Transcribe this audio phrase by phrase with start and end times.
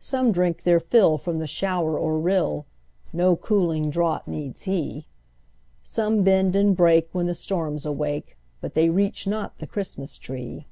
[0.00, 2.66] Some drink their fill from the shower or rill;
[3.14, 5.06] No cooling draught needs he;
[5.82, 10.66] Some bend and break when the storms awake, But they reach not the Christmas tree.